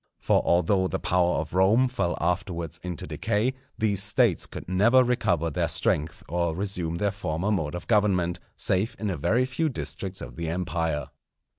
For 0.17 0.41
although 0.43 0.87
the 0.87 0.97
power 0.97 1.35
of 1.35 1.53
Rome 1.53 1.87
fell 1.87 2.17
afterwards 2.19 2.79
into 2.81 3.05
decay, 3.05 3.53
these 3.77 4.01
States 4.01 4.47
could 4.47 4.67
never 4.67 5.03
recover 5.03 5.51
their 5.51 5.67
strength 5.67 6.23
or 6.27 6.55
resume 6.55 6.97
their 6.97 7.11
former 7.11 7.51
mode 7.51 7.75
of 7.75 7.85
government, 7.85 8.39
save 8.57 8.95
in 8.97 9.11
a 9.11 9.15
very 9.15 9.45
few 9.45 9.69
districts 9.69 10.19
of 10.19 10.37
the 10.37 10.49
Empire. 10.49 11.09